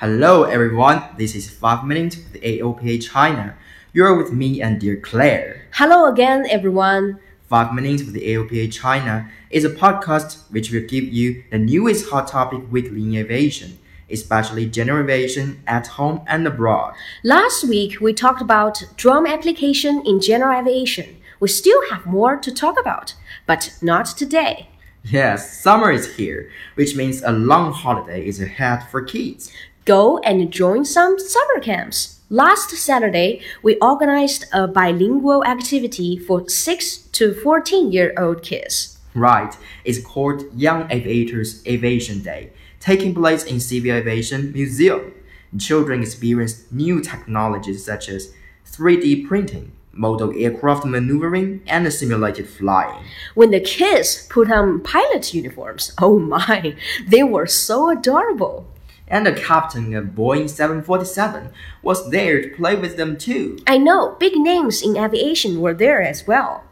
[0.00, 1.02] Hello, everyone.
[1.18, 3.54] This is 5 Minutes with AOPA China.
[3.92, 5.66] You're with me and dear Claire.
[5.74, 7.20] Hello again, everyone.
[7.50, 12.28] 5 Minutes with AOPA China is a podcast which will give you the newest hot
[12.28, 13.78] topic weekly in aviation,
[14.10, 16.94] especially general aviation at home and abroad.
[17.22, 21.18] Last week, we talked about drone application in general aviation.
[21.40, 24.70] We still have more to talk about, but not today.
[25.04, 29.52] Yes, summer is here, which means a long holiday is ahead for kids.
[29.90, 32.20] Go and join some summer camps.
[32.28, 38.98] Last Saturday, we organized a bilingual activity for 6 to 14 year old kids.
[39.16, 39.52] Right,
[39.84, 45.12] it's called Young Aviators Aviation Day, taking place in Civil Aviation Museum.
[45.58, 48.32] Children experience new technologies such as
[48.64, 53.02] 3D printing, model aircraft maneuvering, and simulated flying.
[53.34, 56.76] When the kids put on pilot uniforms, oh my,
[57.08, 58.68] they were so adorable.
[59.10, 61.50] And the captain of Boeing 747
[61.82, 63.58] was there to play with them too.
[63.66, 66.64] I know, big names in aviation were there as well.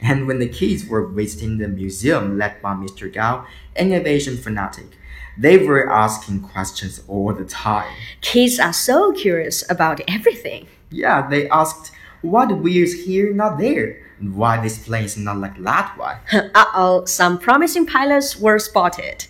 [0.00, 3.12] And when the kids were visiting the museum led by Mr.
[3.12, 3.46] Gao,
[3.76, 4.86] an aviation fanatic,
[5.36, 7.92] they were asking questions all the time.
[8.20, 10.68] Kids are so curious about everything.
[10.90, 14.00] Yeah, they asked, why the wheels here not there?
[14.20, 16.16] Why this plane is not like that one?
[16.54, 19.26] uh oh, some promising pilots were spotted.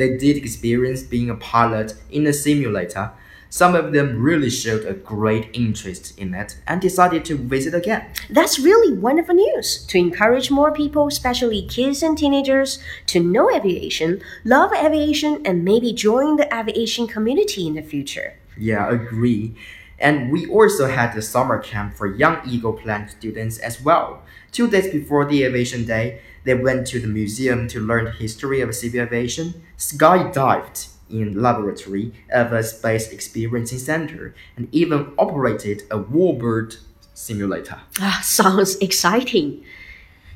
[0.00, 3.10] They did experience being a pilot in a simulator.
[3.50, 8.06] Some of them really showed a great interest in it and decided to visit again.
[8.30, 14.22] That's really wonderful news to encourage more people, especially kids and teenagers, to know aviation,
[14.42, 18.38] love aviation, and maybe join the aviation community in the future.
[18.56, 19.54] Yeah, agree.
[20.00, 24.22] And we also had the summer camp for young Eagle Plan students as well.
[24.50, 28.60] Two days before the aviation day, they went to the museum to learn the history
[28.62, 35.98] of civil aviation, skydived in laboratory of a space experiencing center, and even operated a
[35.98, 36.78] warbird
[37.12, 37.80] simulator.
[38.00, 39.62] Ah, sounds exciting.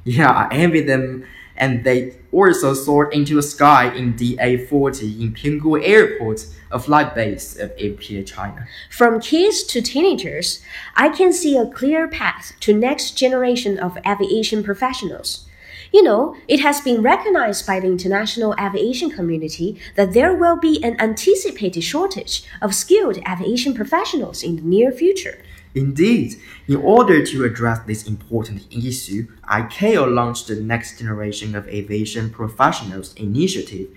[0.05, 1.25] Yeah, I envy them.
[1.57, 7.57] And they also soared into the sky in DA40 in Pinggu Airport, a flight base
[7.57, 8.67] of AOPA China.
[8.91, 10.61] From kids to teenagers,
[10.97, 15.47] I can see a clear path to next generation of aviation professionals.
[15.93, 20.83] You know, it has been recognized by the international aviation community that there will be
[20.83, 25.39] an anticipated shortage of skilled aviation professionals in the near future.
[25.75, 26.37] Indeed,
[26.69, 33.13] in order to address this important issue, ICAO launched the Next Generation of Aviation Professionals
[33.15, 33.89] initiative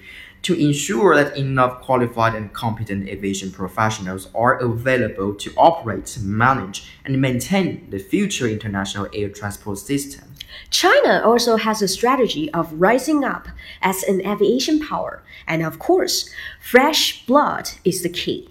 [0.41, 7.21] to ensure that enough qualified and competent aviation professionals are available to operate, manage, and
[7.21, 10.26] maintain the future international air transport system.
[10.69, 13.47] China also has a strategy of rising up
[13.81, 16.29] as an aviation power, and of course,
[16.59, 18.49] fresh blood is the key.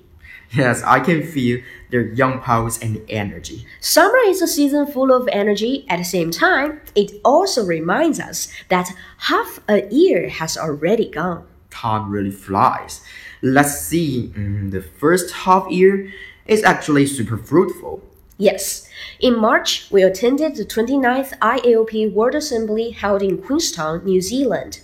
[0.52, 3.66] Yes, I can feel their young pulse and energy.
[3.80, 5.84] Summer is a season full of energy.
[5.88, 11.46] At the same time, it also reminds us that half a year has already gone.
[11.70, 13.02] Time really flies.
[13.42, 16.12] Let's see, mm, the first half year
[16.46, 18.02] is actually super fruitful.
[18.38, 18.86] Yes.
[19.18, 24.80] In March, we attended the 29th IAOPA World Assembly held in Queenstown, New Zealand.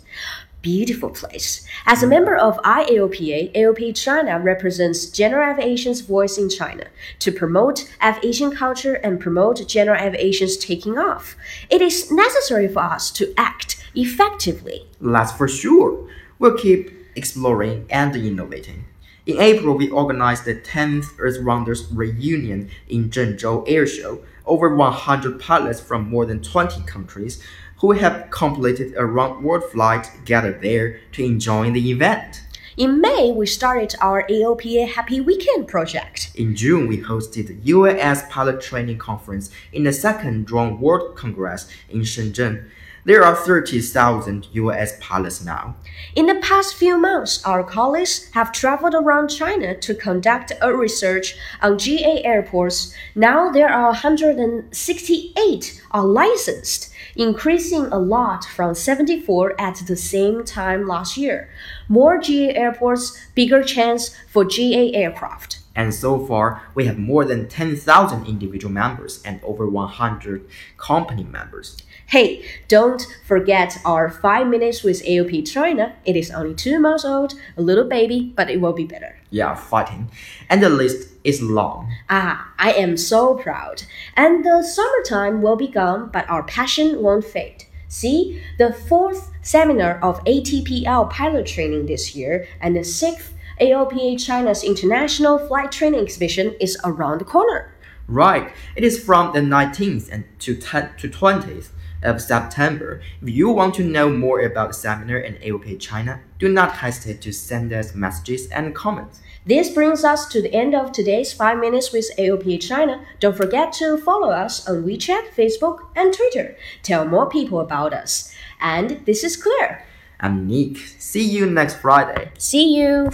[0.63, 1.67] Beautiful place.
[1.85, 6.87] As a member of IAOPA, AOPA China represents general aviation's voice in China
[7.19, 11.37] to promote aviation culture and promote general aviation's taking off.
[11.69, 14.87] It is necessary for us to act effectively.
[15.01, 16.09] That's for sure.
[16.39, 18.87] We'll keep exploring and innovating.
[19.25, 24.25] In April, we organized the 10th Earth Rounders reunion in Zhengzhou Air Show.
[24.45, 27.41] Over 100 pilots from more than 20 countries
[27.79, 32.43] who have completed a round world flight gathered there to enjoy the event.
[32.79, 36.31] In May, we started our AOPA Happy Weekend project.
[36.35, 41.69] In June, we hosted the UAS Pilot Training Conference in the second Drone World Congress
[41.91, 42.71] in Shenzhen.
[43.05, 45.77] There are 30,000 UAS pilots now.
[46.15, 51.37] In the past few months, our colleagues have traveled around China to conduct a research
[51.61, 52.95] on GA airports.
[53.15, 60.87] Now there are 168 are licensed, increasing a lot from 74 at the same time
[60.87, 61.49] last year.
[61.89, 65.59] More GA airports, bigger chance for GA aircraft.
[65.75, 70.47] And so far, we have more than 10,000 individual members and over 100
[70.77, 71.79] company members.
[72.07, 75.95] Hey, don't forget our 5 minutes with AOPA China.
[76.05, 79.17] It is only 2 months old, a little baby, but it will be better.
[79.31, 80.11] Yeah, fighting.
[80.51, 81.91] And the list is long.
[82.11, 83.85] Ah, I am so proud.
[84.15, 87.65] And the summertime will be gone, but our passion won't fade.
[87.89, 94.65] See, the fourth seminar of ATPL pilot training this year and the sixth AOPA China's
[94.65, 97.73] International Flight Training Exhibition is around the corner.
[98.09, 101.69] Right, it is from the 19th and to 10 to 20th
[102.03, 103.01] of September.
[103.23, 107.21] If you want to know more about the seminar and AOPA China, do not hesitate
[107.21, 109.21] to send us messages and comments.
[109.47, 113.07] This brings us to the end of today's 5 Minutes with AOPA China.
[113.21, 116.57] Don't forget to follow us on WeChat, Facebook, and Twitter.
[116.83, 118.35] Tell more people about us.
[118.61, 119.87] And this is Claire.
[120.19, 120.79] I'm Nick.
[120.99, 122.33] See you next Friday.
[122.39, 123.13] See you.